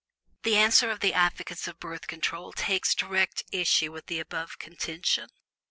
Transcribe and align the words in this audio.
The 0.41 0.55
answer 0.57 0.89
of 0.89 1.01
the 1.01 1.13
advocates 1.13 1.67
of 1.67 1.79
Birth 1.79 2.07
Control 2.07 2.53
takes 2.53 2.95
direct 2.95 3.43
issue 3.51 3.91
with 3.91 4.07
the 4.07 4.19
above 4.19 4.57
contention. 4.57 5.29